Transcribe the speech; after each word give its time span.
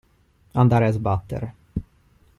Andare 0.53 0.87
a 0.87 0.91
sbattere. 0.91 1.53